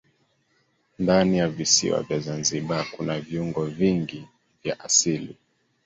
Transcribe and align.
Ndani 0.99 1.37
ya 1.37 1.47
visiwa 1.49 2.03
vya 2.03 2.19
zanzibar 2.19 2.85
kuna 2.91 3.19
viungo 3.21 3.65
vingi 3.65 4.27
vya 4.63 4.79
asili 4.79 5.37